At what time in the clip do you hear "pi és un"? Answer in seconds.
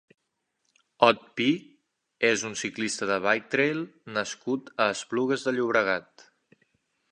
1.39-2.57